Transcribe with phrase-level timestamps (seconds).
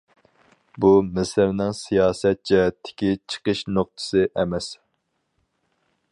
[0.85, 4.71] بۇ مىسىرنىڭ سىياسەت جەھەتتىكى چىقىش نۇقتىسى ئەمەس.